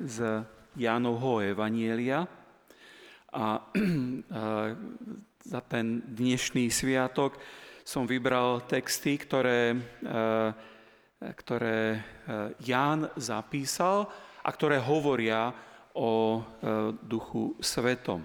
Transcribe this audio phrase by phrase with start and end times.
[0.00, 0.42] z
[0.74, 2.24] Jánovho Evanielia
[3.34, 3.62] a,
[5.44, 7.36] za ten dnešný sviatok
[7.84, 9.76] som vybral texty, ktoré,
[11.20, 12.00] ktoré
[12.64, 14.08] Ján zapísal
[14.40, 15.52] a ktoré hovoria
[15.92, 16.40] o
[17.04, 18.24] duchu svetom.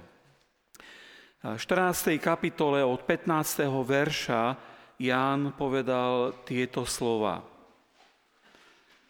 [1.40, 2.20] V 14.
[2.20, 3.68] kapitole od 15.
[3.68, 4.56] verša
[5.00, 7.59] Ján povedal tieto slova.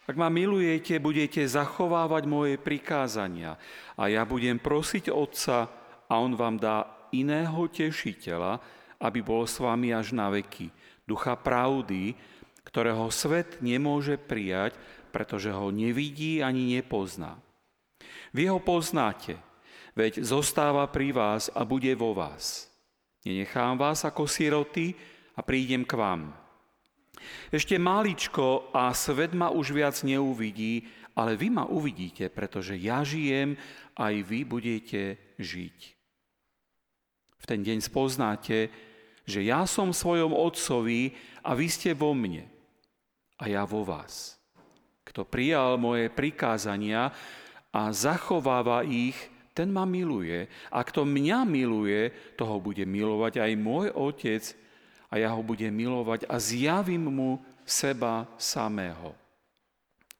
[0.10, 3.62] Ak ma milujete, budete zachovávať moje prikázania
[3.94, 5.70] a ja budem prosiť Otca
[6.10, 8.58] a On vám dá iného tešiteľa,
[8.98, 10.74] aby bol s vami až na veky.
[11.06, 12.18] Ducha pravdy,
[12.66, 14.74] ktorého svet nemôže prijať,
[15.14, 17.38] pretože ho nevidí ani nepozná.
[18.34, 19.38] Vy ho poznáte,
[19.94, 22.66] veď zostáva pri vás a bude vo vás.
[23.22, 24.98] Nenechám vás ako siroty
[25.38, 26.39] a prídem k vám.
[27.54, 30.88] Ešte maličko a svet ma už viac neuvidí,
[31.18, 33.60] ale vy ma uvidíte, pretože ja žijem,
[34.00, 35.78] aj vy budete žiť.
[37.40, 38.72] V ten deň spoznáte,
[39.28, 41.14] že ja som svojom Otcovi
[41.44, 42.48] a vy ste vo mne
[43.40, 44.40] a ja vo vás.
[45.08, 47.10] Kto prijal moje prikázania
[47.72, 49.16] a zachováva ich,
[49.54, 50.48] ten ma miluje.
[50.72, 54.44] A kto mňa miluje, toho bude milovať aj môj Otec,
[55.10, 57.32] a ja ho budem milovať a zjavím mu
[57.66, 59.18] seba samého.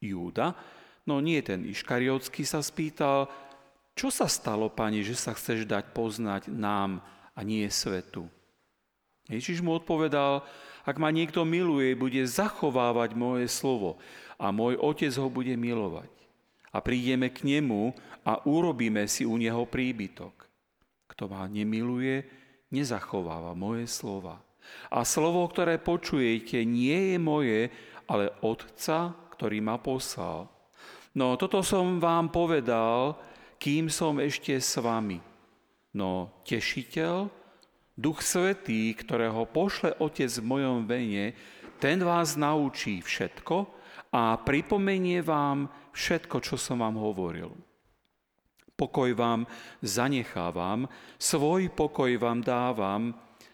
[0.02, 0.58] Júda,
[1.06, 3.30] no nie ten Iškariotský, sa spýtal,
[3.94, 7.04] čo sa stalo, pani, že sa chceš dať poznať nám
[7.36, 8.26] a nie svetu?
[9.30, 10.42] Ježiš mu odpovedal,
[10.88, 14.02] ak ma niekto miluje, bude zachovávať moje slovo
[14.42, 16.10] a môj otec ho bude milovať.
[16.74, 17.94] A prídeme k nemu
[18.24, 20.34] a urobíme si u neho príbytok.
[21.12, 22.24] Kto ma nemiluje,
[22.72, 24.40] nezachováva moje slova.
[24.90, 27.62] A slovo, ktoré počujete, nie je moje,
[28.10, 30.50] ale Otca, ktorý ma poslal.
[31.14, 33.18] No toto som vám povedal,
[33.62, 35.22] kým som ešte s vami.
[35.94, 37.30] No tešiteľ,
[38.00, 41.36] Duch Svetý, ktorého pošle Otec v mojom vene,
[41.80, 43.68] ten vás naučí všetko
[44.16, 47.52] a pripomenie vám všetko, čo som vám hovoril.
[48.80, 49.44] Pokoj vám
[49.84, 50.88] zanechávam,
[51.20, 53.12] svoj pokoj vám dávam,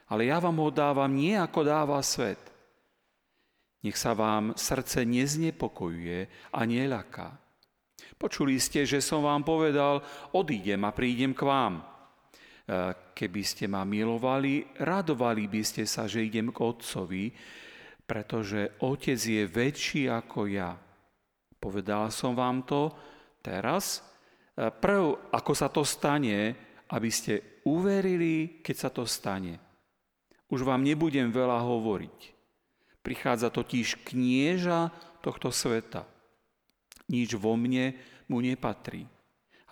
[0.10, 2.42] ale ja vám ho dávam nie ako dáva svet.
[3.86, 7.38] Nech sa vám srdce neznepokojuje a neľaká.
[8.16, 10.02] Počuli ste, že som vám povedal,
[10.34, 11.74] odídem a prídem k vám.
[11.78, 11.84] E,
[13.14, 17.26] keby ste ma milovali, radovali by ste sa, že idem k Otcovi,
[18.06, 20.74] pretože Otec je väčší ako ja.
[21.60, 22.90] Povedal som vám to
[23.44, 24.02] teraz,
[24.58, 26.58] e, prv, ako sa to stane,
[26.90, 29.65] aby ste uverili, keď sa to stane.
[30.50, 32.36] Už vám nebudem veľa hovoriť.
[33.02, 34.90] Prichádza totiž knieža
[35.22, 36.06] tohto sveta.
[37.10, 37.94] Nič vo mne
[38.30, 39.06] mu nepatrí.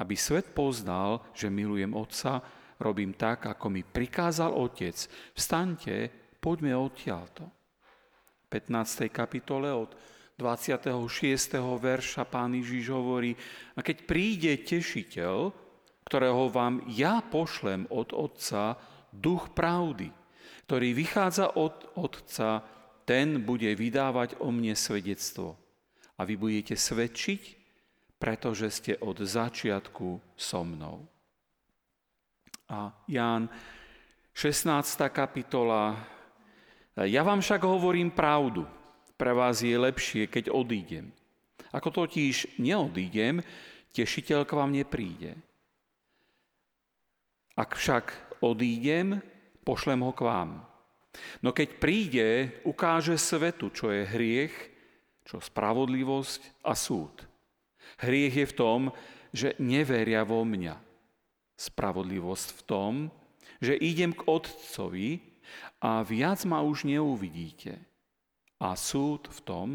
[0.01, 2.41] Aby svet poznal, že milujem Otca,
[2.81, 4.97] robím tak, ako mi prikázal Otec.
[5.37, 6.09] Vstaňte,
[6.41, 7.45] poďme odtiaľto.
[7.45, 9.09] V 15.
[9.09, 9.93] kapitole od
[10.37, 10.89] 26.
[11.77, 13.37] verša pán Ježiš hovorí,
[13.77, 15.53] a keď príde tešiteľ,
[16.05, 18.77] ktorého vám ja pošlem od Otca,
[19.13, 20.09] duch pravdy,
[20.63, 22.63] ktorý vychádza od Otca,
[23.03, 25.59] ten bude vydávať o mne svedectvo.
[26.15, 27.41] A vy budete svedčiť,
[28.15, 31.03] pretože ste od začiatku so mnou.
[32.71, 33.51] A Ján,
[34.31, 34.71] 16.
[35.11, 35.99] kapitola.
[36.95, 38.63] Ja vám však hovorím pravdu.
[39.19, 41.11] Pre vás je lepšie, keď odídem.
[41.75, 43.43] Ako totiž neodídem,
[43.93, 45.37] tešiteľ k vám nepríde.
[47.53, 49.21] Ak však odídem,
[49.63, 50.51] pošlem ho k vám.
[51.41, 52.27] No keď príde,
[52.67, 54.55] ukáže svetu, čo je hriech,
[55.23, 57.23] čo spravodlivosť a súd.
[58.01, 58.81] Hriech je v tom,
[59.31, 60.75] že neveria vo mňa.
[61.55, 62.93] Spravodlivosť v tom,
[63.63, 65.21] že idem k Otcovi
[65.79, 67.79] a viac ma už neuvidíte.
[68.59, 69.69] A súd v tom,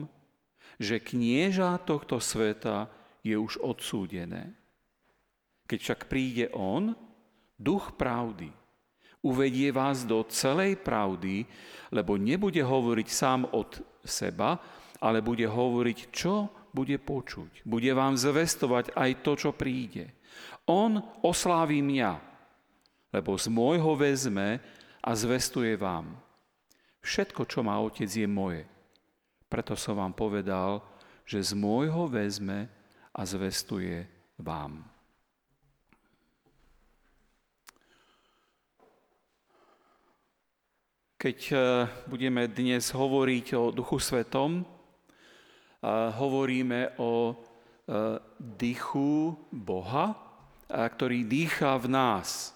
[0.78, 2.88] že knieža tohto sveta
[3.24, 4.54] je už odsúdené.
[5.68, 6.96] Keď však príde On,
[7.58, 8.48] duch pravdy,
[9.22, 11.44] uvedie vás do celej pravdy,
[11.90, 14.58] lebo nebude hovoriť sám od seba,
[14.98, 17.64] ale bude hovoriť, čo bude počuť.
[17.64, 20.12] Bude vám zvestovať aj to, čo príde.
[20.68, 22.12] On osláví mňa,
[23.14, 24.60] lebo z môjho vezme
[25.00, 26.12] a zvestuje vám.
[27.00, 28.68] Všetko, čo má otec, je moje.
[29.48, 30.84] Preto som vám povedal,
[31.24, 32.68] že z môjho vezme
[33.16, 34.04] a zvestuje
[34.36, 34.84] vám.
[41.18, 41.56] Keď e,
[42.06, 44.62] budeme dnes hovoriť o Duchu Svetom,
[46.14, 47.34] hovoríme o
[48.38, 50.14] dychu Boha,
[50.70, 52.54] ktorý dýcha v nás.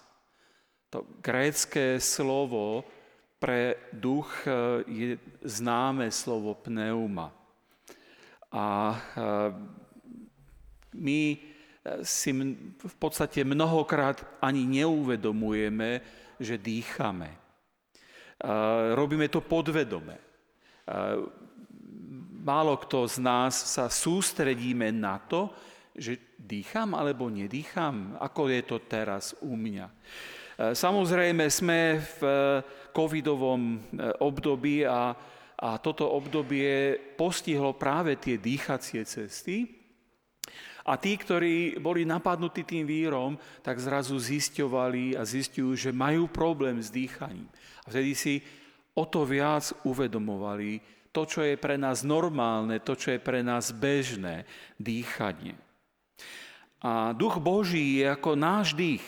[0.91, 2.87] To grécké slovo
[3.39, 4.27] pre duch
[4.87, 7.31] je známe slovo pneuma.
[8.51, 8.99] A
[10.99, 11.19] my
[12.03, 12.29] si
[12.75, 16.03] v podstate mnohokrát ani neuvedomujeme,
[16.43, 17.42] že dýchame.
[18.93, 20.19] Robíme to podvedome.
[22.43, 25.47] Málo kto z nás sa sústredíme na to,
[25.95, 29.87] že dýcham alebo nedýcham, ako je to teraz u mňa.
[30.75, 32.19] Samozrejme sme v
[32.91, 33.79] covidovom
[34.19, 35.15] období a,
[35.55, 39.82] a toto obdobie postihlo práve tie dýchacie cesty,
[40.83, 46.83] a tí, ktorí boli napadnutí tým vírom, tak zrazu zisťovali a zistujú, že majú problém
[46.83, 47.47] s dýchaním.
[47.87, 48.43] A vtedy si
[48.93, 50.83] o to viac uvedomovali
[51.13, 54.43] to, čo je pre nás normálne, to, čo je pre nás bežné,
[54.75, 55.55] dýchanie.
[56.83, 59.05] A duch Boží je ako náš dých.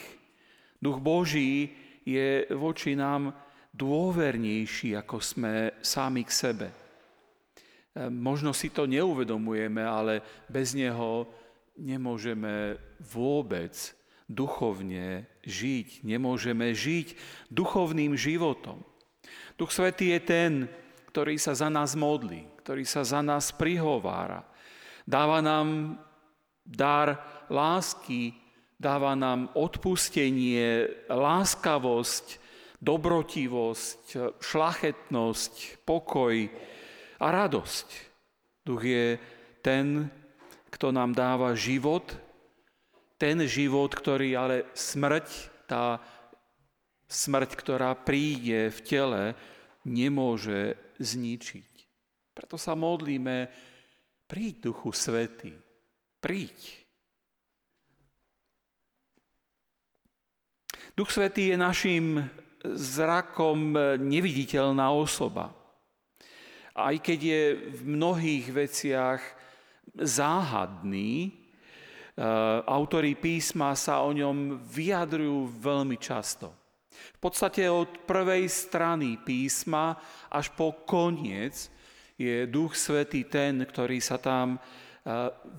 [0.80, 1.75] Duch Boží
[2.07, 3.36] je voči nám
[3.75, 6.68] dôvernejší, ako sme sami k sebe.
[8.07, 11.28] Možno si to neuvedomujeme, ale bez neho
[11.77, 13.72] nemôžeme vôbec
[14.25, 16.01] duchovne žiť.
[16.01, 17.13] Nemôžeme žiť
[17.54, 18.81] duchovným životom.
[19.56, 20.51] Duch Svetý je ten,
[21.13, 24.44] ktorý sa za nás modlí, ktorý sa za nás prihovára.
[25.06, 26.01] Dáva nám
[26.66, 28.33] dar lásky,
[28.75, 32.42] dáva nám odpustenie, láskavosť,
[32.81, 34.01] dobrotivosť,
[34.42, 35.54] šlachetnosť,
[35.88, 36.36] pokoj
[37.21, 37.88] a radosť.
[38.66, 39.16] Duch je
[39.62, 40.10] ten,
[40.75, 42.04] kto nám dáva život,
[43.16, 45.27] ten život, ktorý ale smrť,
[45.72, 46.04] tá
[47.07, 49.24] smrť, ktorá príde v tele,
[49.88, 51.72] nemôže zničiť.
[52.36, 53.48] Preto sa modlíme,
[54.27, 55.56] príď Duchu Svety,
[56.19, 56.83] príď.
[60.92, 62.19] Duch Svetý je našim
[62.68, 65.56] zrakom neviditeľná osoba.
[66.75, 69.44] Aj keď je v mnohých veciach
[70.00, 71.27] záhadný.
[71.27, 71.31] E,
[72.68, 76.51] autori písma sa o ňom vyjadrujú veľmi často.
[76.95, 79.95] V podstate od prvej strany písma
[80.31, 81.71] až po koniec
[82.15, 84.59] je Duch Svetý ten, ktorý sa tam e,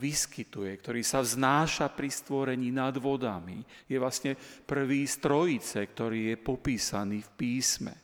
[0.00, 3.60] vyskytuje, ktorý sa vznáša pri stvorení nad vodami.
[3.84, 4.32] Je vlastne
[4.64, 7.94] prvý z trojice, ktorý je popísaný v písme.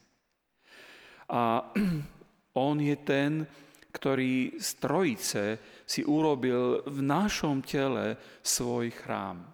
[1.33, 1.65] A
[2.69, 3.49] on je ten,
[3.93, 5.45] ktorý z trojice
[5.85, 9.45] si urobil v našom tele svoj chrám.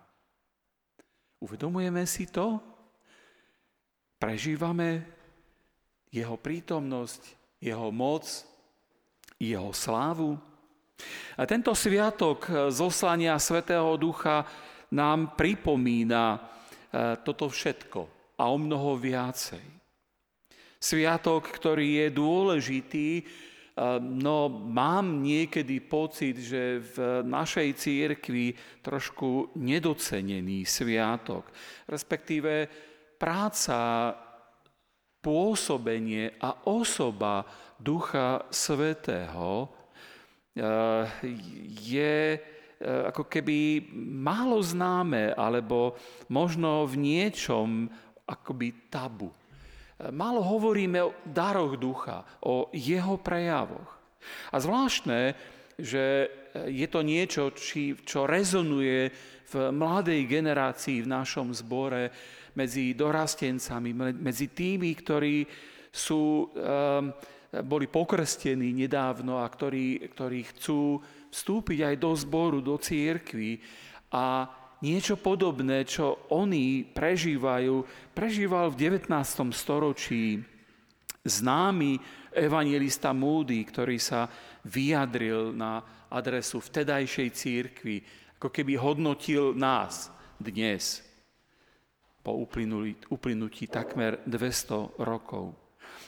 [1.43, 2.63] Uvedomujeme si to?
[4.19, 5.07] Prežívame
[6.11, 7.23] jeho prítomnosť,
[7.63, 8.27] jeho moc,
[9.39, 10.35] jeho slávu?
[11.39, 14.43] A tento sviatok zoslania Svetého Ducha
[14.91, 16.39] nám pripomína e,
[17.23, 18.01] toto všetko
[18.35, 19.63] a o mnoho viacej.
[20.79, 23.09] Sviatok, ktorý je dôležitý,
[24.03, 28.51] No mám niekedy pocit, že v našej církvi
[28.83, 31.47] trošku nedocenený sviatok,
[31.87, 32.67] respektíve
[33.19, 33.79] práca,
[35.19, 37.43] pôsobenie a osoba
[37.79, 41.05] Ducha Svetého eh,
[41.83, 42.43] je eh,
[42.83, 45.99] ako keby málo známe, alebo
[46.31, 47.91] možno v niečom
[48.27, 49.31] akoby tabu.
[49.99, 53.99] Málo hovoríme o daroch ducha, o jeho prejavoch.
[54.55, 55.35] A zvláštne,
[55.75, 56.31] že
[56.71, 59.11] je to niečo, či, čo rezonuje
[59.49, 62.15] v mladej generácii v našom zbore
[62.55, 63.91] medzi dorastencami,
[64.23, 65.43] medzi tými, ktorí
[65.91, 66.55] sú,
[67.51, 73.59] boli pokrstení nedávno a ktorí, ktorí chcú vstúpiť aj do zboru, do církvy
[74.15, 74.47] a
[74.83, 77.83] niečo podobné, čo oni prežívajú,
[78.15, 79.11] prežíval v 19.
[79.51, 80.39] storočí
[81.27, 81.99] známy
[82.33, 84.31] evangelista Moody, ktorý sa
[84.63, 87.97] vyjadril na adresu vtedajšej církvy,
[88.39, 91.03] ako keby hodnotil nás dnes
[92.23, 92.39] po
[93.11, 95.59] uplynutí takmer 200 rokov.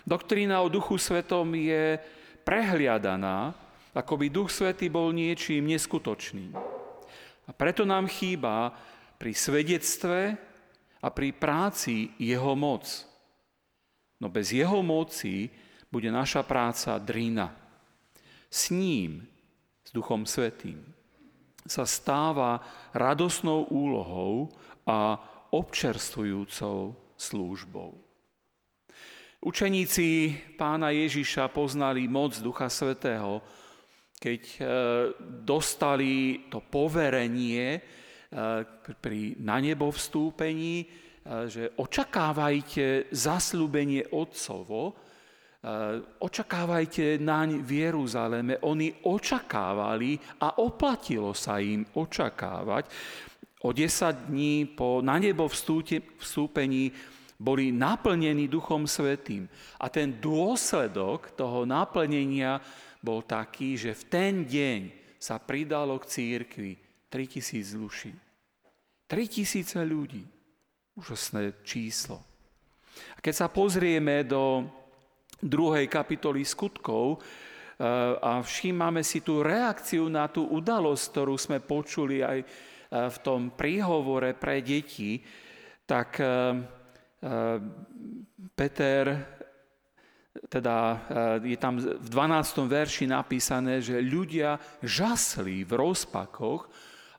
[0.07, 1.99] Doktrína o Duchu Svetom je
[2.47, 3.53] prehliadaná,
[3.93, 6.80] ako by Duch Svetý bol niečím neskutočným.
[7.49, 8.75] A preto nám chýba
[9.21, 10.37] pri svedectve
[11.01, 12.85] a pri práci jeho moc.
[14.21, 15.49] No bez jeho moci
[15.89, 17.57] bude naša práca drina.
[18.51, 19.25] S ním,
[19.85, 20.85] s Duchom Svetým,
[21.65, 22.61] sa stáva
[22.93, 24.53] radosnou úlohou
[24.85, 25.21] a
[25.51, 27.97] občerstvujúcou službou.
[29.41, 33.41] Učeníci pána Ježiša poznali moc Ducha Svetého,
[34.21, 34.43] keď
[35.49, 37.81] dostali to poverenie
[39.01, 40.85] pri na nebo vstúpení,
[41.49, 44.93] že očakávajte zaslúbenie Otcovo,
[46.21, 48.61] očakávajte naň v Jeruzaleme.
[48.65, 52.85] Oni očakávali a oplatilo sa im očakávať.
[53.65, 56.93] O 10 dní po na nebo vstúpení
[57.41, 59.49] boli naplnení Duchom Svetým.
[59.81, 62.61] A ten dôsledok toho naplnenia
[63.01, 64.81] bol taký, že v ten deň
[65.21, 66.73] sa pridalo k církvi
[67.09, 68.13] 3000 duší.
[69.09, 70.25] 3000 ľudí.
[70.95, 72.21] Úžasné číslo.
[73.17, 74.69] A keď sa pozrieme do
[75.41, 77.85] druhej kapitoly skutkov eh,
[78.21, 82.47] a všímame si tú reakciu na tú udalosť, ktorú sme počuli aj eh,
[82.93, 85.21] v tom príhovore pre deti,
[85.89, 86.55] tak eh,
[88.57, 89.05] Peter,
[90.47, 91.01] teda
[91.43, 92.67] je tam v 12.
[92.71, 96.71] verši napísané, že ľudia žasli v rozpakoch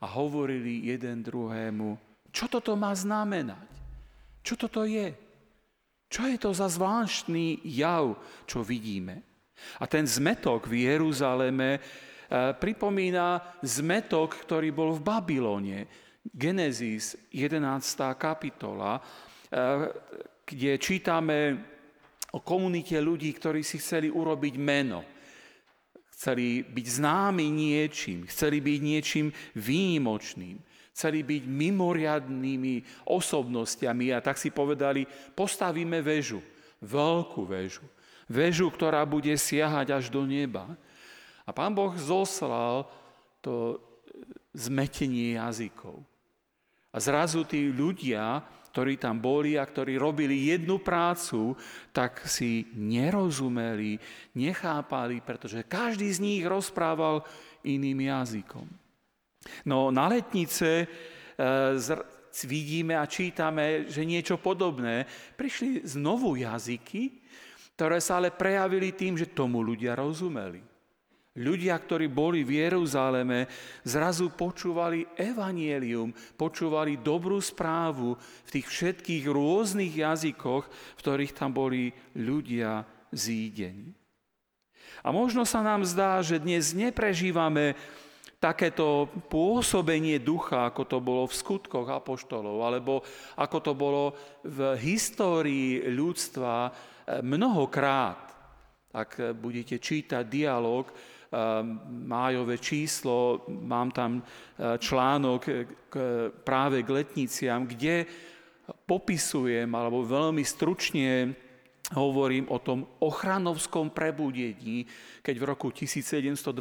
[0.01, 1.99] a hovorili jeden druhému,
[2.31, 3.67] čo toto má znamenať?
[4.39, 5.11] Čo toto je?
[6.07, 8.15] Čo je to za zvláštny jav,
[8.47, 9.19] čo vidíme?
[9.83, 11.83] A ten zmetok v Jeruzaleme
[12.31, 15.79] pripomína zmetok, ktorý bol v Babylone.
[16.23, 18.15] Genesis 11.
[18.15, 19.03] kapitola,
[19.51, 19.91] Eh,
[20.47, 21.59] kde čítame
[22.31, 25.03] o komunite ľudí, ktorí si chceli urobiť meno.
[26.11, 30.61] Chceli byť známi niečím, chceli byť niečím výnimočným,
[30.93, 36.45] chceli byť mimoriadnými osobnostiami a tak si povedali, postavíme väžu,
[36.77, 37.81] veľkú väžu,
[38.29, 40.69] väžu, ktorá bude siahať až do neba.
[41.41, 42.85] A pán Boh zoslal
[43.41, 43.81] to
[44.53, 46.05] zmetenie jazykov.
[46.91, 51.53] A zrazu tí ľudia, ktorí tam boli a ktorí robili jednu prácu,
[51.91, 53.99] tak si nerozumeli,
[54.39, 57.27] nechápali, pretože každý z nich rozprával
[57.67, 58.63] iným jazykom.
[59.67, 60.87] No na letnice e,
[62.47, 65.03] vidíme a čítame, že niečo podobné.
[65.35, 67.19] Prišli znovu jazyky,
[67.75, 70.70] ktoré sa ale prejavili tým, že tomu ľudia rozumeli.
[71.31, 73.47] Ľudia, ktorí boli v Jeruzaleme,
[73.87, 81.95] zrazu počúvali evanielium, počúvali dobrú správu v tých všetkých rôznych jazykoch, v ktorých tam boli
[82.19, 82.83] ľudia
[83.15, 83.95] zídení.
[85.07, 87.79] A možno sa nám zdá, že dnes neprežívame
[88.35, 93.07] takéto pôsobenie ducha, ako to bolo v skutkoch apoštolov, alebo
[93.39, 94.03] ako to bolo
[94.43, 96.75] v histórii ľudstva
[97.23, 98.27] mnohokrát.
[98.91, 100.91] Ak budete čítať dialog,
[101.87, 104.23] májové číslo, mám tam e,
[104.75, 105.41] článok
[105.87, 105.95] k,
[106.43, 108.03] práve k letniciam, kde
[108.67, 111.31] popisujem alebo veľmi stručne
[111.95, 114.87] hovorím o tom ochranovskom prebudení,
[115.23, 116.51] keď v roku 1727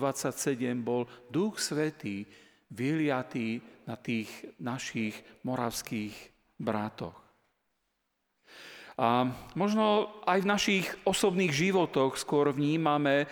[0.82, 2.26] bol Duch Svetý
[2.70, 4.30] vyliatý na tých
[4.62, 6.14] našich moravských
[6.58, 7.18] brátoch.
[9.00, 9.24] A
[9.56, 13.24] možno aj v našich osobných životoch skôr vnímame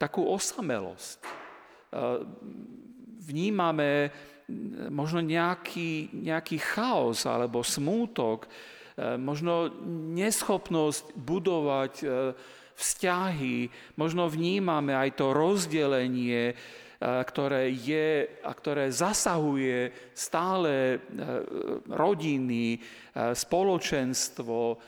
[0.00, 1.20] takú osamelosť.
[3.20, 4.08] Vnímame
[4.88, 8.48] možno nejaký, nejaký chaos alebo smútok,
[9.20, 9.68] možno
[10.16, 11.94] neschopnosť budovať
[12.74, 13.68] vzťahy,
[14.00, 16.56] možno vnímame aj to rozdelenie,
[17.00, 21.00] ktoré je a ktoré zasahuje stále
[21.88, 22.80] rodiny,
[23.14, 24.80] spoločenstvo,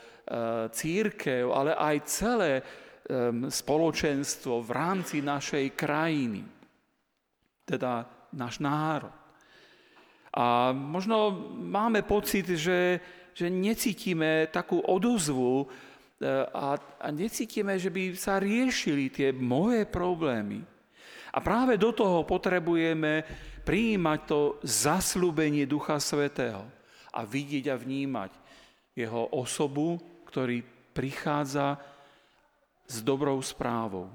[0.73, 2.53] církev, ale aj celé
[3.51, 6.47] spoločenstvo v rámci našej krajiny,
[7.67, 9.13] teda náš národ.
[10.33, 13.03] A možno máme pocit, že,
[13.37, 15.67] že necítime takú odozvu e,
[16.49, 20.65] a, a necítime, že by sa riešili tie moje problémy.
[21.37, 23.29] A práve do toho potrebujeme
[23.61, 26.65] prijímať to zaslúbenie Ducha Svetého
[27.13, 28.33] a vidieť a vnímať
[28.97, 30.65] jeho osobu, ktorý
[30.97, 31.77] prichádza
[32.93, 34.13] s dobrou správou.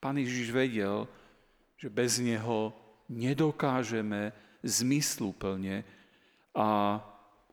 [0.00, 1.04] Pán Ježiš vedel,
[1.76, 2.72] že bez Neho
[3.12, 4.32] nedokážeme
[4.64, 5.84] zmysluplne
[6.56, 6.96] a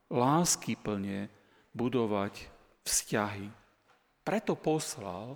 [0.08, 1.28] láskyplne
[1.76, 2.48] budovať
[2.88, 3.52] vzťahy.
[4.24, 5.36] Preto poslal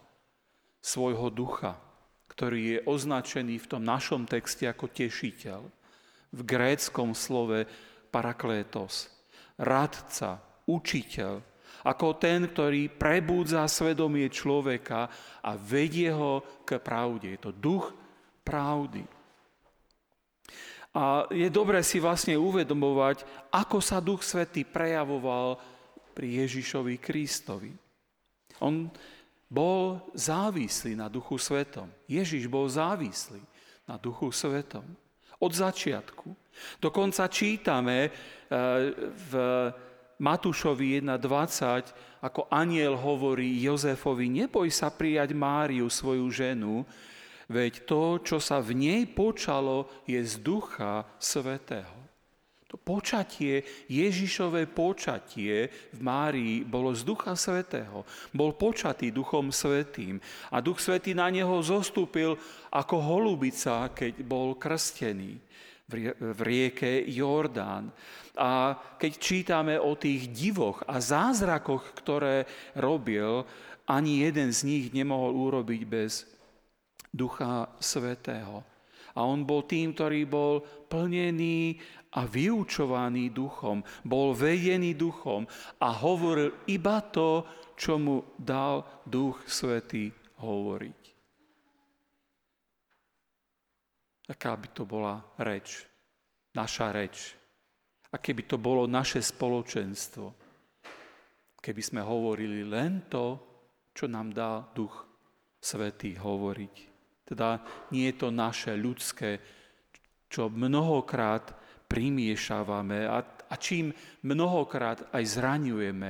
[0.80, 1.76] svojho ducha,
[2.32, 5.60] ktorý je označený v tom našom texte ako tešiteľ.
[6.32, 7.68] V gréckom slove
[8.08, 9.12] paraklétos,
[9.60, 11.44] radca, učiteľ,
[11.86, 15.10] ako ten, ktorý prebúdza svedomie človeka
[15.42, 17.34] a vedie ho k pravde.
[17.34, 17.90] Je to duch
[18.46, 19.06] pravdy.
[20.92, 23.24] A je dobré si vlastne uvedomovať,
[23.56, 25.56] ako sa Duch Svetý prejavoval
[26.12, 27.72] pri Ježišovi Kristovi.
[28.60, 28.92] On
[29.48, 31.88] bol závislý na Duchu Svetom.
[32.12, 33.40] Ježiš bol závislý.
[33.90, 34.88] na Duchu Svetom.
[35.42, 36.32] Od začiatku.
[36.80, 38.10] Dokonca čítame e,
[39.10, 39.32] v
[40.22, 46.86] Matúšovi 1.20, ako aniel hovorí Jozefovi, neboj sa prijať Máriu, svoju ženu,
[47.50, 51.98] veď to, čo sa v nej počalo, je z Ducha Svetého.
[52.70, 58.06] To počatie, Ježišové počatie v Márii bolo z Ducha Svetého.
[58.32, 60.24] Bol počatý Duchom Svetým.
[60.54, 62.40] A Duch Svetý na neho zostúpil
[62.72, 65.36] ako holubica, keď bol krstený
[66.18, 67.92] v rieke Jordán.
[68.40, 72.48] A keď čítame o tých divoch a zázrakoch, ktoré
[72.80, 73.44] robil,
[73.92, 76.24] ani jeden z nich nemohol urobiť bez
[77.12, 78.64] Ducha Svetého.
[79.12, 81.76] A on bol tým, ktorý bol plnený
[82.16, 85.44] a vyučovaný duchom, bol vedený duchom
[85.84, 87.44] a hovoril iba to,
[87.76, 91.01] čo mu dal Duch Svetý hovoriť.
[94.32, 95.84] Aká by to bola reč,
[96.56, 97.36] naša reč.
[98.12, 100.28] A keby to bolo naše spoločenstvo.
[101.60, 103.40] Keby sme hovorili len to,
[103.92, 105.04] čo nám dá Duch
[105.62, 106.76] Svetý hovoriť.
[107.28, 107.62] Teda
[107.94, 109.38] nie je to naše ľudské,
[110.32, 111.54] čo mnohokrát
[111.86, 113.20] primiešavame a,
[113.52, 113.92] a čím
[114.24, 116.10] mnohokrát aj zraňujeme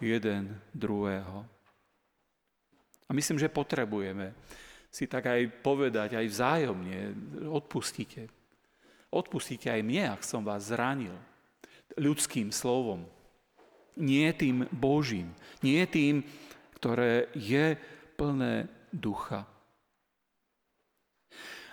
[0.00, 1.56] jeden druhého.
[3.06, 4.36] A myslím, že potrebujeme
[4.96, 6.98] si tak aj povedať, aj vzájomne,
[7.52, 8.32] odpustite.
[9.12, 11.12] Odpustite aj mne, ak som vás zranil
[12.00, 13.04] ľudským slovom.
[14.00, 16.24] Nie tým Božím, nie tým,
[16.80, 17.76] ktoré je
[18.16, 19.44] plné ducha.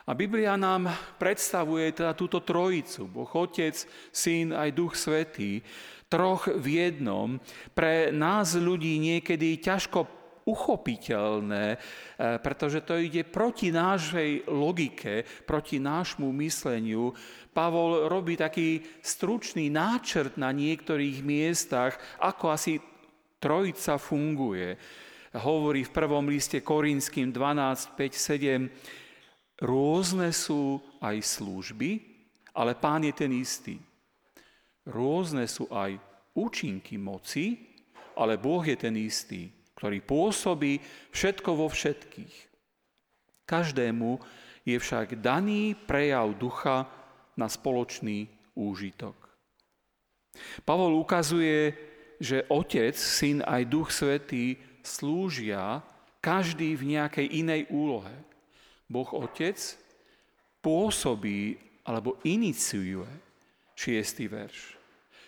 [0.04, 5.64] A Biblia nám predstavuje teda túto trojicu, Boh Otec, Syn aj Duch Svetý,
[6.12, 7.40] troch v jednom,
[7.72, 11.78] pre nás ľudí niekedy ťažko uchopiteľné, e,
[12.40, 17.16] pretože to ide proti našej logike, proti nášmu mysleniu.
[17.56, 22.80] Pavol robí taký stručný náčrt na niektorých miestach, ako asi
[23.40, 24.76] trojica funguje.
[25.34, 29.04] Hovorí v prvom liste Korinským 12, 5, 7,
[29.64, 32.02] Rôzne sú aj služby,
[32.58, 33.80] ale pán je ten istý.
[34.84, 35.96] Rôzne sú aj
[36.36, 37.72] účinky moci,
[38.18, 39.48] ale Boh je ten istý,
[39.84, 40.80] ktorý pôsobí
[41.12, 42.36] všetko vo všetkých.
[43.44, 44.16] Každému
[44.64, 46.88] je však daný prejav ducha
[47.36, 49.12] na spoločný úžitok.
[50.64, 51.76] Pavol ukazuje,
[52.16, 55.84] že Otec, Syn aj Duch Svetý slúžia
[56.24, 58.16] každý v nejakej inej úlohe.
[58.88, 59.60] Boh Otec
[60.64, 63.04] pôsobí alebo iniciuje,
[63.76, 64.80] šiestý verš.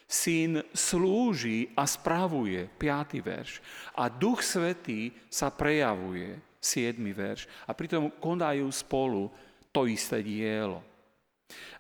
[0.06, 3.58] Syn slúži a spravuje, piatý verš.
[3.98, 7.50] A Duch Svetý sa prejavuje, siedmy verš.
[7.66, 9.34] A pritom konajú spolu
[9.74, 10.86] to isté dielo.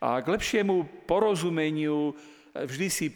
[0.01, 2.13] A k lepšiemu porozumeniu
[2.55, 3.11] vždy si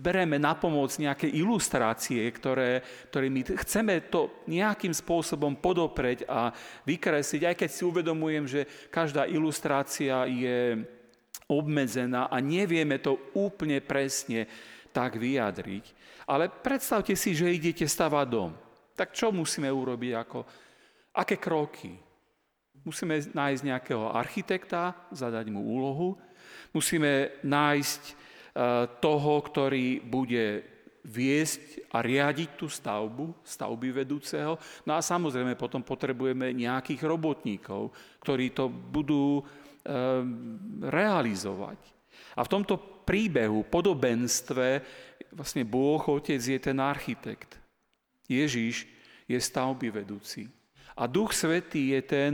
[0.00, 6.50] bereme na pomoc nejaké ilustrácie, ktoré, ktorými chceme to nejakým spôsobom podopreť a
[6.84, 10.82] vykresliť, aj keď si uvedomujem, že každá ilustrácia je
[11.50, 14.46] obmedzená a nevieme to úplne presne
[14.94, 15.84] tak vyjadriť.
[16.30, 18.54] Ale predstavte si, že idete stavať dom.
[18.94, 20.12] Tak čo musíme urobiť?
[20.14, 20.38] Ako,
[21.18, 21.90] aké kroky?
[22.86, 26.14] Musíme nájsť nejakého architekta, zadať mu úlohu.
[26.70, 30.66] Musíme nájsť Eh, toho, ktorý bude
[31.06, 34.58] viesť a riadiť tú stavbu, stavby vedúceho.
[34.82, 39.42] No a samozrejme potom potrebujeme nejakých robotníkov, ktorí to budú e,
[40.84, 41.80] realizovať.
[42.36, 44.68] A v tomto príbehu, podobenstve,
[45.34, 47.58] vlastne Bôh Otec je ten architekt.
[48.30, 48.86] Ježíš
[49.26, 50.46] je stavby vedúci.
[50.98, 52.32] A Duch Svetý je ten,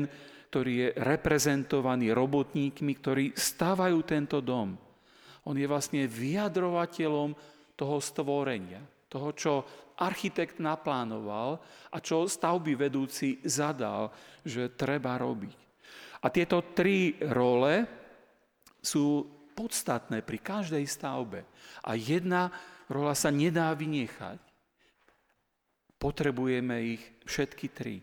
[0.52, 4.76] ktorý je reprezentovaný robotníkmi, ktorí stavajú tento dom.
[5.46, 7.36] On je vlastne vyjadrovateľom
[7.76, 9.52] toho stvorenia, toho, čo
[10.00, 11.60] architekt naplánoval
[11.92, 14.10] a čo stavby vedúci zadal,
[14.44, 15.65] že treba robiť.
[16.26, 17.86] A tieto tri role
[18.82, 19.22] sú
[19.54, 21.46] podstatné pri každej stavbe.
[21.86, 22.50] A jedna
[22.90, 24.42] rola sa nedá vynechať.
[26.02, 28.02] Potrebujeme ich všetky tri.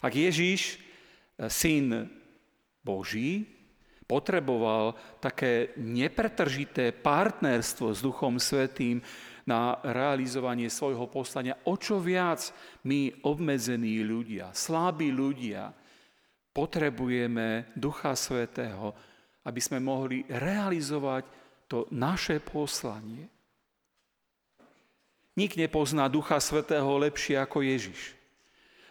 [0.00, 0.80] Ak Ježíš,
[1.36, 2.08] syn
[2.80, 3.44] Boží,
[4.08, 9.04] potreboval také nepretržité partnerstvo s Duchom Svetým
[9.44, 11.60] na realizovanie svojho poslania.
[11.68, 12.50] O čo viac
[12.88, 15.70] my obmedzení ľudia, slabí ľudia,
[16.50, 18.94] potrebujeme Ducha Svetého,
[19.46, 21.24] aby sme mohli realizovať
[21.70, 23.30] to naše poslanie.
[25.38, 28.18] Nik nepozná Ducha Svetého lepšie ako Ježiš.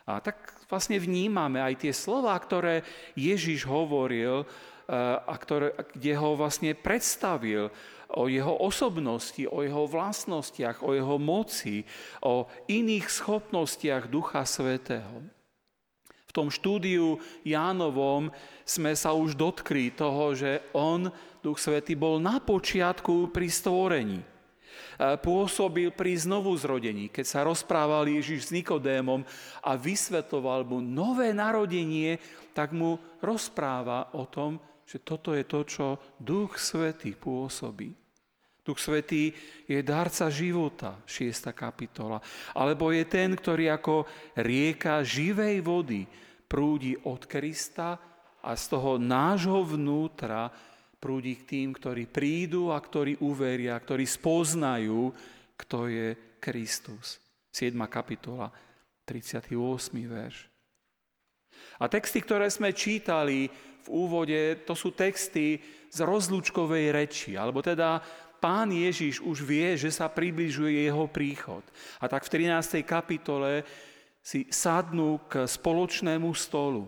[0.09, 2.81] A tak vlastne vnímame aj tie slova, ktoré
[3.13, 4.47] Ježiš hovoril
[4.89, 7.69] a ktoré, kde ho vlastne predstavil
[8.09, 11.85] o jeho osobnosti, o jeho vlastnostiach, o jeho moci,
[12.25, 15.21] o iných schopnostiach Ducha Svetého.
[16.29, 18.29] V tom štúdiu Jánovom
[18.61, 21.09] sme sa už dotkli toho, že on,
[21.41, 24.21] Duch Svetý, bol na počiatku pri stvorení
[25.23, 29.23] pôsobil pri znovu zrodení, keď sa rozprával Ježiš s Nikodémom
[29.63, 32.19] a vysvetoval mu nové narodenie,
[32.51, 35.85] tak mu rozpráva o tom, že toto je to, čo
[36.19, 37.95] Duch Svetý pôsobí.
[38.69, 39.33] Duch Svetý
[39.65, 41.49] je darca života, 6.
[41.57, 42.21] kapitola.
[42.53, 44.05] Alebo je ten, ktorý ako
[44.37, 46.05] rieka živej vody
[46.45, 47.97] prúdi od Krista
[48.45, 50.53] a z toho nášho vnútra
[51.01, 55.09] prúdi k tým, ktorí prídu a ktorí uveria, ktorí spoznajú,
[55.57, 57.17] kto je Kristus.
[57.49, 57.73] 7.
[57.89, 58.53] kapitola,
[59.01, 59.49] 38.
[60.05, 60.45] verš.
[61.81, 63.49] A texty, ktoré sme čítali
[63.81, 65.57] v úvode, to sú texty
[65.89, 67.97] z rozlúčkovej reči, alebo teda
[68.39, 71.61] pán Ježiš už vie, že sa približuje jeho príchod.
[71.99, 72.81] A tak v 13.
[72.87, 73.67] kapitole
[74.23, 76.87] si sadnú k spoločnému stolu,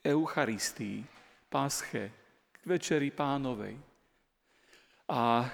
[0.00, 1.04] k Eucharistii,
[1.52, 2.04] Pasche,
[2.56, 3.76] k Večeri pánovej.
[5.12, 5.46] A e,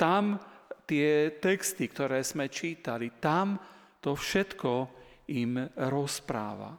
[0.00, 0.40] tam
[0.88, 3.60] tie texty, ktoré sme čítali, tam
[4.00, 4.72] to všetko
[5.36, 6.76] im rozpráva.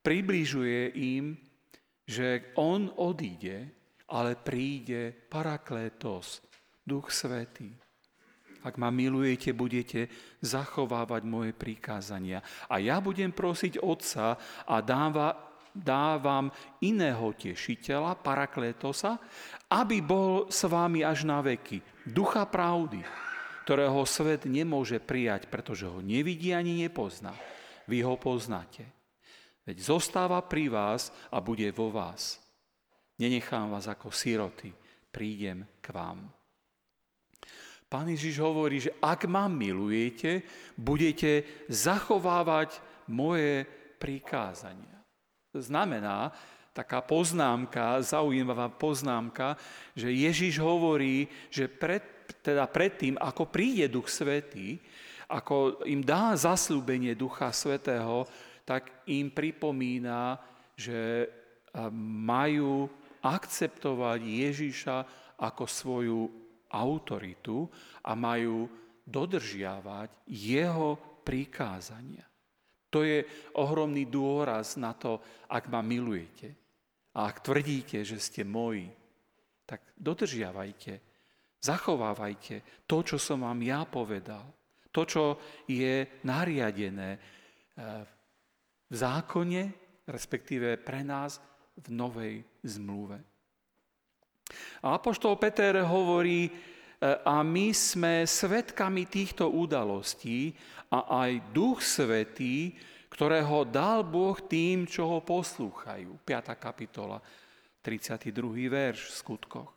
[0.00, 1.36] Približuje im,
[2.08, 3.68] že on odíde,
[4.10, 6.42] ale príde Paraklétos,
[6.90, 7.70] Duch Svetý.
[8.66, 10.10] Ak ma milujete, budete
[10.42, 12.42] zachovávať moje prikázania.
[12.66, 14.34] A ja budem prosiť Otca
[14.66, 16.50] a dáva, dávam
[16.82, 19.22] iného tešiteľa, paraklétosa,
[19.70, 21.80] aby bol s vámi až na veky.
[22.04, 23.00] Ducha pravdy,
[23.64, 27.32] ktorého svet nemôže prijať, pretože ho nevidí ani nepozná.
[27.86, 28.84] Vy ho poznáte.
[29.64, 32.42] Veď zostáva pri vás a bude vo vás.
[33.16, 34.74] Nenechám vás ako siroty,
[35.14, 36.39] prídem k vám.
[37.90, 40.46] Pán Ježiš hovorí, že ak ma milujete,
[40.78, 42.78] budete zachovávať
[43.10, 43.66] moje
[43.98, 45.02] prikázania.
[45.50, 46.30] Znamená
[46.70, 49.58] taká poznámka, zaujímavá poznámka,
[49.98, 54.78] že Ježiš hovorí, že pred, teda predtým, ako príde Duch Svetý,
[55.26, 58.22] ako im dá zaslúbenie Ducha Svetého,
[58.62, 60.38] tak im pripomína,
[60.78, 61.26] že
[62.22, 62.86] majú
[63.22, 64.96] akceptovať Ježiša
[65.42, 67.66] ako svoju autoritu
[68.06, 68.66] a majú
[69.06, 72.26] dodržiavať jeho prikázania.
[72.90, 73.22] To je
[73.58, 76.50] ohromný dôraz na to, ak ma milujete.
[77.14, 78.90] A ak tvrdíte, že ste moji,
[79.66, 80.98] tak dodržiavajte,
[81.62, 84.42] zachovávajte to, čo som vám ja povedal.
[84.90, 85.38] To, čo
[85.70, 87.20] je nariadené eh,
[88.90, 89.62] v zákone,
[90.10, 91.38] respektíve pre nás
[91.78, 93.29] v novej zmluve.
[94.84, 96.50] A Apoštol Peter hovorí,
[97.00, 100.52] a my sme svetkami týchto udalostí
[100.92, 102.76] a aj Duch Svetý,
[103.08, 106.20] ktorého dal Boh tým, čo ho poslúchajú.
[106.28, 106.52] 5.
[106.60, 107.16] kapitola,
[107.80, 108.68] 32.
[108.68, 109.72] verš v skutkoch.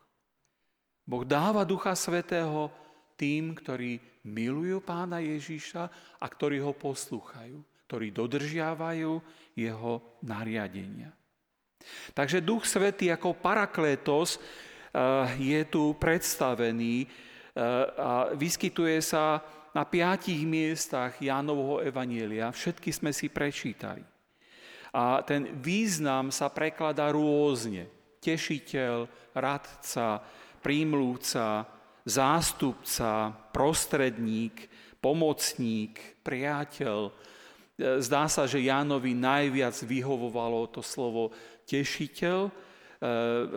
[1.04, 2.68] Boh dáva Ducha Svetého
[3.16, 5.88] tým, ktorí milujú pána Ježíša
[6.20, 9.12] a ktorí ho poslúchajú, ktorí dodržiavajú
[9.56, 11.12] jeho nariadenia.
[12.14, 14.40] Takže Duch Svetý ako paraklétos
[14.94, 17.10] Eh, je tu predstavený eh,
[17.98, 19.42] a vyskytuje sa
[19.74, 22.54] na piatich miestach Jánovho Evanielia.
[22.54, 24.06] Všetky sme si prečítali.
[24.94, 27.90] A ten význam sa prekladá rôzne.
[28.22, 30.22] Tešiteľ, radca,
[30.62, 31.66] prímlúca,
[32.06, 34.70] zástupca, prostredník,
[35.02, 37.10] pomocník, priateľ.
[37.10, 41.34] Eh, zdá sa, že Jánovi najviac vyhovovalo to slovo
[41.66, 42.52] tešiteľ,
[43.04, 43.10] E,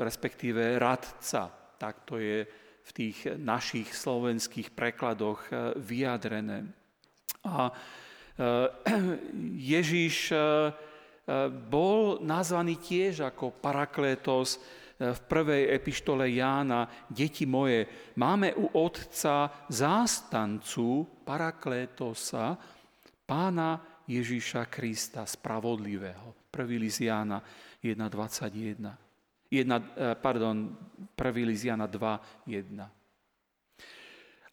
[0.02, 1.46] respektíve radca.
[1.78, 2.42] Tak to je
[2.82, 6.66] v tých našich slovenských prekladoch e, vyjadrené.
[7.46, 7.72] A e,
[9.78, 10.34] Ježíš
[11.66, 14.62] bol nazvaný tiež ako paraklétos
[14.94, 17.82] v prvej epištole Jána, deti moje,
[18.14, 22.54] máme u Otca zástancu paraklétosa,
[23.26, 26.46] pána Ježíša Krista, spravodlivého.
[26.46, 27.42] Prvý list Jána
[27.82, 28.96] 1.21.
[29.50, 30.76] 1, eh, pardon,
[31.14, 31.46] 1.
[31.46, 32.90] list Jana 2, 1.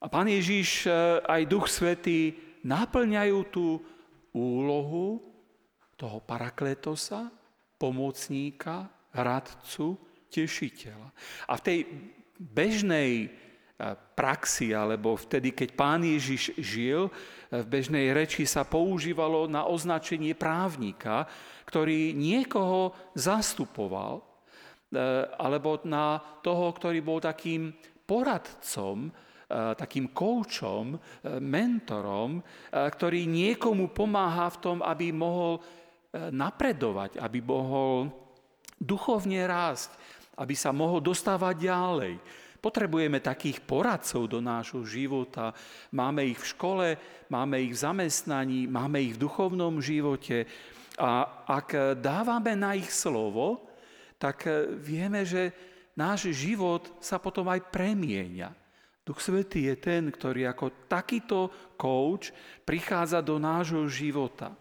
[0.03, 3.81] A Pán Ježiš eh, aj Duch Svetý naplňajú tú
[4.33, 5.21] úlohu
[5.95, 7.29] toho parakletosa,
[7.77, 9.95] pomocníka, radcu,
[10.33, 11.09] tešiteľa.
[11.47, 11.79] A v tej
[12.41, 13.29] bežnej
[13.91, 17.11] praxi, alebo vtedy, keď pán Ježiš žil,
[17.51, 21.27] v bežnej reči sa používalo na označenie právnika,
[21.67, 24.23] ktorý niekoho zastupoval, e,
[25.37, 27.75] alebo na toho, ktorý bol takým
[28.07, 29.11] poradcom, e,
[29.77, 30.97] takým koučom,
[31.43, 32.41] mentorom,
[32.71, 35.61] ktorý niekomu pomáha v tom, aby mohol
[36.13, 38.05] napredovať, aby mohol
[38.77, 39.97] duchovne rásť,
[40.37, 42.13] aby sa mohol dostávať ďalej.
[42.63, 45.51] Potrebujeme takých poradcov do nášho života.
[45.91, 46.87] Máme ich v škole,
[47.27, 50.47] máme ich v zamestnaní, máme ich v duchovnom živote.
[50.95, 53.67] A ak dávame na ich slovo,
[54.15, 54.47] tak
[54.79, 55.51] vieme, že
[55.99, 58.55] náš život sa potom aj premieňa.
[59.03, 62.31] Duch Svetý je ten, ktorý ako takýto coach
[62.63, 64.55] prichádza do nášho života.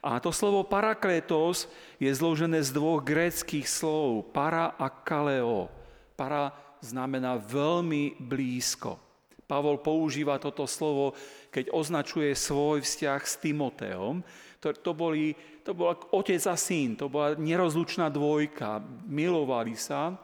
[0.00, 1.68] A to slovo parakletos
[2.00, 5.68] je zložené z dvoch gréckých slov, para a kaleo.
[6.16, 9.00] Para znamená veľmi blízko.
[9.44, 11.12] Pavol používa toto slovo,
[11.52, 14.24] keď označuje svoj vzťah s Timoteom.
[14.60, 20.16] To, to, boli, to bol otec a syn, to bola nerozlučná dvojka, milovali sa.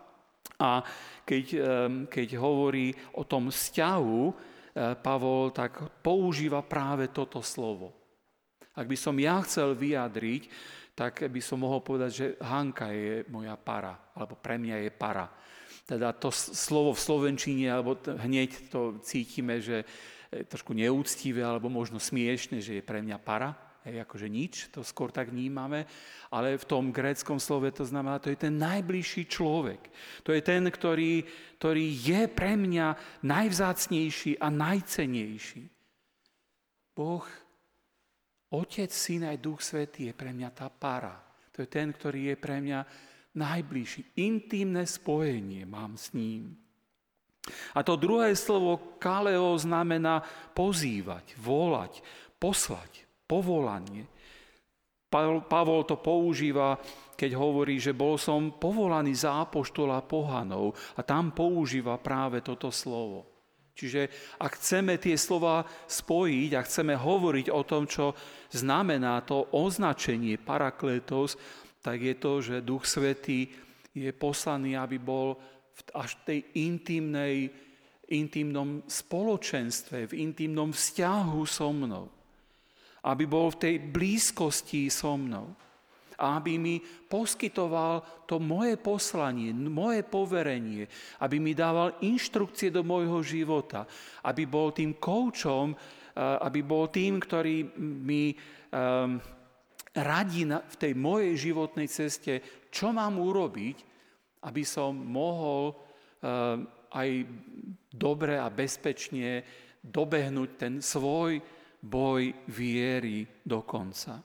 [0.61, 0.85] A
[1.25, 1.47] keď,
[2.09, 4.33] keď hovorí o tom vzťahu, eh,
[4.97, 7.97] Pavol tak používa práve toto slovo.
[8.77, 10.49] Ak by som ja chcel vyjadriť,
[10.97, 15.27] tak by som mohol povedať, že Hanka je moja para, alebo pre mňa je para.
[15.85, 19.83] Teda to slovo v slovenčine, alebo hneď to cítime, že
[20.31, 23.51] je trošku neúctivé, alebo možno smiešne, že je pre mňa para,
[23.83, 25.89] hej, akože nič, to skôr tak vnímame,
[26.31, 29.91] ale v tom gréckom slove to znamená, to je ten najbližší človek.
[30.23, 31.25] To je ten, ktorý,
[31.59, 32.87] ktorý je pre mňa
[33.27, 35.65] najvzácnejší a najcenejší.
[36.95, 37.25] Boh
[38.51, 41.15] Otec, Syn aj Duch Svetý je pre mňa tá para.
[41.55, 42.81] To je ten, ktorý je pre mňa
[43.35, 44.19] najbližší.
[44.19, 46.57] Intimné spojenie mám s ním.
[47.75, 52.05] A to druhé slovo kaleo znamená pozývať, volať,
[52.37, 54.07] poslať, povolanie.
[55.51, 56.79] Pavol to používa,
[57.19, 63.27] keď hovorí, že bol som povolaný za apoštola pohanov a tam používa práve toto slovo.
[63.75, 68.13] Čiže ak chceme tie slova spojiť a chceme hovoriť o tom, čo
[68.53, 71.41] znamená to označenie parakletos,
[71.81, 73.49] tak je to, že Duch Svetý
[73.97, 75.35] je poslaný, aby bol
[75.73, 77.49] v tej intimnej,
[78.13, 82.07] intimnom spoločenstve, v intimnom vzťahu so mnou.
[83.01, 85.57] Aby bol v tej blízkosti so mnou.
[86.21, 86.77] A aby mi
[87.09, 90.85] poskytoval to moje poslanie, moje poverenie,
[91.25, 93.89] aby mi dával inštrukcie do môjho života,
[94.29, 95.73] aby bol tým koučom,
[96.21, 99.17] aby bol tým, ktorý mi um,
[99.95, 103.77] radí v tej mojej životnej ceste, čo mám urobiť,
[104.47, 107.09] aby som mohol um, aj
[107.91, 109.43] dobre a bezpečne
[109.83, 111.41] dobehnúť ten svoj
[111.81, 112.23] boj
[112.53, 114.21] viery do konca.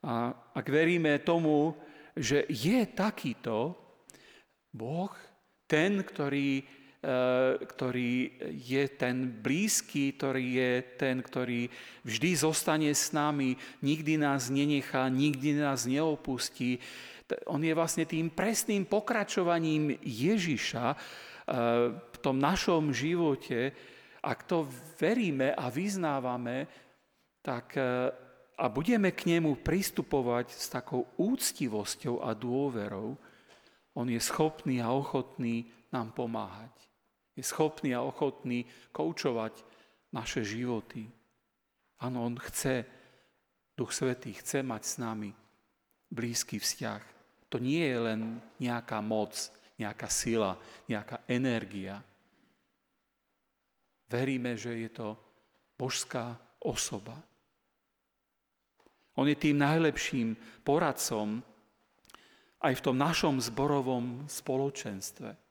[0.00, 1.76] A ak veríme tomu,
[2.16, 3.76] že je takýto
[4.70, 5.12] Boh,
[5.66, 6.62] ten, ktorý,
[7.64, 11.72] ktorý je ten blízky, ktorý je ten, ktorý
[12.04, 16.76] vždy zostane s nami, nikdy nás nenechá, nikdy nás neopustí.
[17.48, 20.96] On je vlastne tým presným pokračovaním Ježiša e,
[21.96, 23.72] v tom našom živote.
[24.20, 24.68] Ak to
[25.00, 26.68] veríme a vyznávame,
[27.40, 28.12] tak e,
[28.60, 33.16] a budeme k nemu pristupovať s takou úctivosťou a dôverou,
[33.96, 36.89] on je schopný a ochotný nám pomáhať.
[37.38, 39.64] Je schopný a ochotný koučovať
[40.12, 41.06] naše životy.
[42.02, 42.84] Áno, on chce,
[43.76, 45.30] Duch Svetý chce mať s nami
[46.10, 47.02] blízky vzťah.
[47.50, 48.20] To nie je len
[48.58, 49.34] nejaká moc,
[49.78, 50.58] nejaká sila,
[50.90, 52.02] nejaká energia.
[54.10, 55.08] Veríme, že je to
[55.78, 57.14] božská osoba.
[59.16, 61.40] On je tým najlepším poradcom
[62.60, 65.49] aj v tom našom zborovom spoločenstve.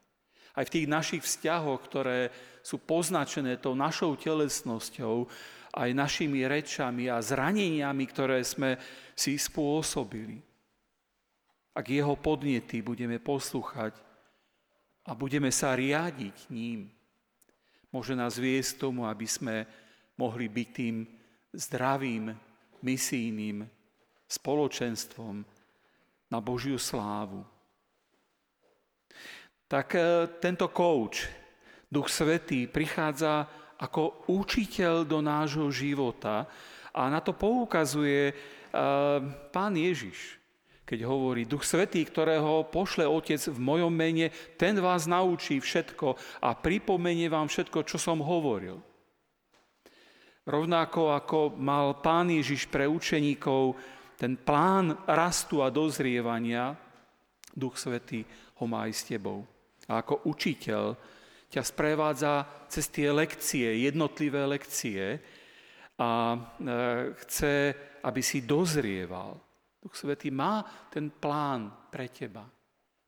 [0.59, 2.27] Aj v tých našich vzťahoch, ktoré
[2.59, 5.23] sú poznačené tou našou telesnosťou,
[5.71, 8.75] aj našimi rečami a zraneniami, ktoré sme
[9.15, 10.43] si spôsobili.
[11.71, 13.95] Ak jeho podnety budeme poslúchať
[15.07, 16.91] a budeme sa riadiť ním,
[17.87, 19.63] môže nás viesť tomu, aby sme
[20.19, 21.07] mohli byť tým
[21.55, 22.35] zdravým
[22.83, 23.63] misijným
[24.27, 25.35] spoločenstvom
[26.27, 27.47] na Božiu slávu.
[29.69, 30.01] Tak e,
[30.41, 31.29] tento kouč,
[31.85, 33.45] Duch Svetý, prichádza
[33.77, 36.49] ako učiteľ do nášho života
[36.89, 38.33] a na to poukazuje e,
[39.53, 40.41] pán Ježiš.
[40.89, 46.57] keď hovorí, Duch Svetý, ktorého pošle Otec v mojom mene, ten vás naučí všetko a
[46.57, 48.81] pripomenie vám všetko, čo som hovoril.
[50.49, 53.77] Rovnako ako mal Pán Ježiš pre učeníkov
[54.17, 56.73] ten plán rastu a dozrievania,
[57.53, 58.25] Duch Svetý
[58.57, 59.45] ho má aj s tebou.
[59.89, 60.93] A ako učiteľ
[61.49, 65.17] ťa sprevádza cez tie lekcie, jednotlivé lekcie
[65.97, 66.37] a e,
[67.25, 67.53] chce,
[68.05, 69.49] aby si dozrieval
[69.79, 70.59] Duch Svetý má
[70.91, 72.43] ten plán pre teba,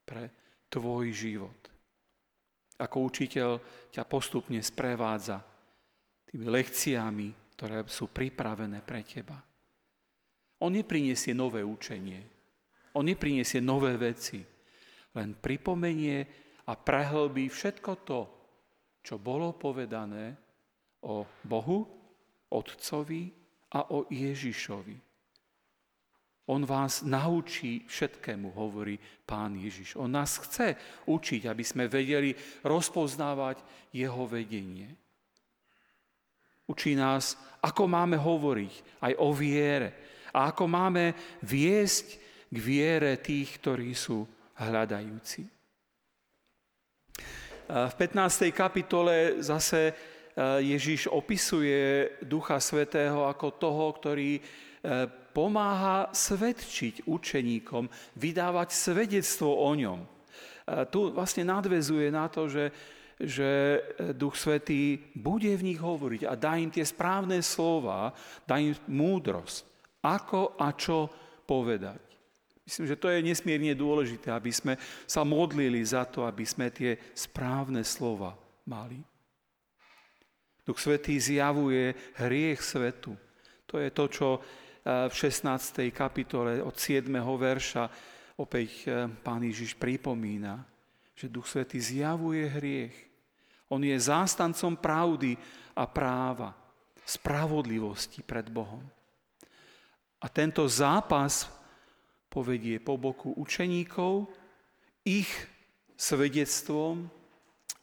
[0.07, 0.31] pre
[0.71, 1.59] tvoj život.
[2.79, 3.49] Ako učiteľ
[3.91, 5.43] ťa postupne sprevádza
[6.31, 7.27] tými lekciami,
[7.59, 9.35] ktoré sú pripravené pre teba.
[10.63, 12.23] On nepriniesie nové učenie,
[12.95, 14.39] on nepriniesie nové veci,
[15.11, 16.23] len pripomenie
[16.67, 18.21] a prehlbí všetko to,
[19.01, 20.37] čo bolo povedané
[21.05, 21.79] o Bohu,
[22.51, 23.31] Otcovi
[23.73, 24.97] a o Ježišovi.
[26.51, 29.95] On vás naučí všetkému, hovorí pán Ježiš.
[29.95, 30.75] On nás chce
[31.07, 33.63] učiť, aby sme vedeli rozpoznávať
[33.95, 34.91] jeho vedenie.
[36.67, 39.89] Učí nás, ako máme hovoriť aj o viere
[40.35, 42.19] a ako máme viesť
[42.51, 44.27] k viere tých, ktorí sú
[44.59, 45.60] hľadajúci.
[47.71, 48.51] V 15.
[48.51, 49.95] kapitole zase
[50.59, 54.43] Ježiš opisuje Ducha Svetého ako toho, ktorý
[55.31, 57.87] pomáha svedčiť učeníkom,
[58.19, 60.03] vydávať svedectvo o ňom.
[60.91, 62.75] Tu vlastne nadvezuje na to, že,
[63.15, 63.79] že
[64.19, 68.11] Duch Svetý bude v nich hovoriť a dá im tie správne slova,
[68.43, 69.63] dá im múdrosť,
[70.03, 71.07] ako a čo
[71.47, 72.10] povedať.
[72.61, 74.77] Myslím, že to je nesmierne dôležité, aby sme
[75.09, 78.37] sa modlili za to, aby sme tie správne slova
[78.69, 79.01] mali.
[80.61, 83.17] Duch Svetý zjavuje hriech svetu.
[83.65, 84.27] To je to, čo
[84.85, 85.93] v 16.
[85.93, 87.05] kapitole od 7.
[87.37, 87.83] verša
[88.41, 90.65] opäť e, pán Ježiš pripomína,
[91.13, 92.97] že Duch Svetý zjavuje hriech.
[93.69, 95.37] On je zástancom pravdy
[95.77, 96.57] a práva,
[97.05, 98.81] spravodlivosti pred Bohom.
[100.21, 101.45] A tento zápas
[102.31, 104.31] povedie po boku učeníkov,
[105.03, 105.27] ich
[105.99, 107.11] svedectvom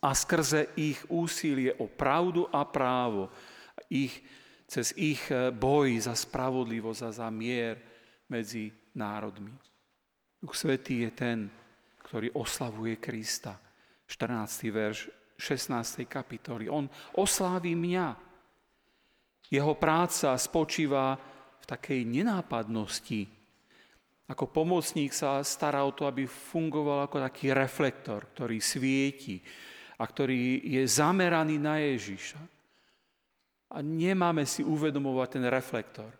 [0.00, 3.28] a skrze ich úsilie o pravdu a právo,
[3.92, 4.24] ich
[4.68, 7.80] cez ich e, boj za spravodlivosť a za mier
[8.28, 8.68] medzi
[9.00, 9.52] národmi.
[10.38, 11.38] Duch Svetý je ten,
[12.04, 13.56] ktorý oslavuje Krista.
[14.08, 14.68] 14.
[14.68, 14.98] verš
[15.40, 16.04] 16.
[16.04, 16.68] kapitoly.
[16.68, 16.84] On
[17.16, 18.08] osláví mňa.
[19.48, 21.16] Jeho práca spočíva
[21.58, 23.37] v takej nenápadnosti.
[24.28, 29.40] Ako pomocník sa stará o to, aby fungoval ako taký reflektor, ktorý svieti
[29.96, 32.40] a ktorý je zameraný na Ježiša.
[33.72, 36.12] A nemáme si uvedomovať ten reflektor.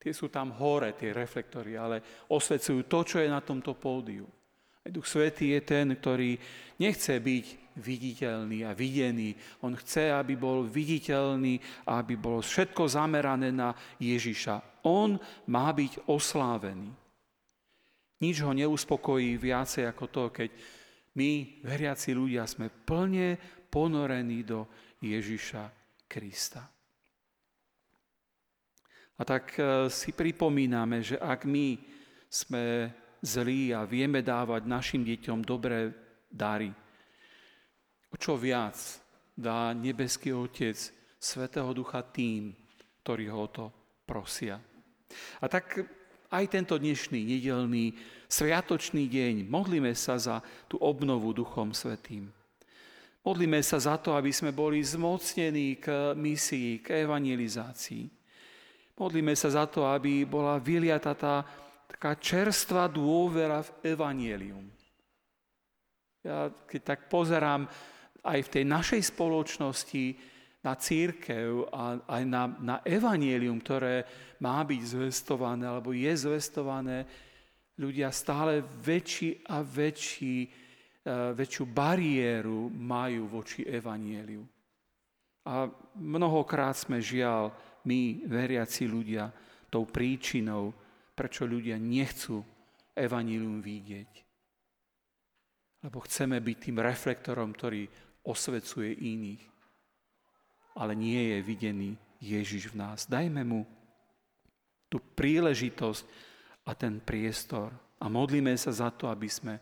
[0.00, 4.24] Tie sú tam hore, tie reflektory, ale osvecujú to, čo je na tomto pódiu.
[4.80, 6.40] Duch Svetý je ten, ktorý
[6.80, 7.46] nechce byť
[7.80, 9.32] viditeľný a videný.
[9.64, 11.56] On chce, aby bol viditeľný
[11.88, 14.84] a aby bolo všetko zamerané na Ježiša.
[14.84, 15.16] On
[15.48, 16.92] má byť oslávený.
[18.20, 20.50] Nič ho neuspokojí viacej ako to, keď
[21.16, 23.40] my, veriaci ľudia, sme plne
[23.72, 24.68] ponorení do
[25.00, 25.64] Ježiša
[26.04, 26.62] Krista.
[29.20, 31.76] A tak e, si pripomíname, že ak my
[32.28, 32.88] sme
[33.20, 35.92] zlí a vieme dávať našim deťom dobré
[36.32, 36.72] dary,
[38.18, 38.74] čo viac
[39.36, 40.76] dá nebeský Otec
[41.20, 42.54] Svetého Ducha tým,
[43.02, 43.70] ktorí ho to
[44.06, 44.58] prosia.
[45.42, 45.84] A tak
[46.30, 47.94] aj tento dnešný nedelný
[48.30, 50.38] sviatočný deň modlíme sa za
[50.70, 52.30] tú obnovu Duchom Svetým.
[53.20, 58.08] Modlíme sa za to, aby sme boli zmocnení k misii, k evangelizácii.
[58.96, 61.44] Modlíme sa za to, aby bola vyliata tá
[61.90, 64.64] taká čerstvá dôvera v evanielium.
[66.24, 67.68] Ja keď tak pozerám
[68.24, 70.04] aj v tej našej spoločnosti
[70.60, 74.04] na církev a aj na, na evanielium, ktoré
[74.44, 77.08] má byť zvestované alebo je zvestované,
[77.80, 80.68] ľudia stále väčší a väčší
[81.00, 84.44] E, väčšiu bariéru majú voči evanieliu.
[85.48, 85.64] A
[85.96, 87.56] mnohokrát sme žiaľ,
[87.88, 89.32] my, veriaci ľudia,
[89.72, 90.76] tou príčinou,
[91.16, 92.44] prečo ľudia nechcú
[92.92, 94.12] evanílium vidieť.
[95.80, 97.88] Lebo chceme byť tým reflektorom, ktorý
[98.24, 99.44] osvecuje iných.
[100.78, 101.90] Ale nie je videný
[102.22, 103.10] Ježiš v nás.
[103.10, 103.66] Dajme mu
[104.86, 106.02] tú príležitosť
[106.66, 107.74] a ten priestor.
[108.00, 109.58] A modlíme sa za to, aby sme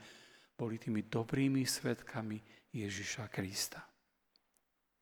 [0.52, 2.38] boli tými dobrými svetkami
[2.74, 3.87] Ježiša Krista.